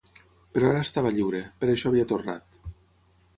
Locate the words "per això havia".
1.65-2.09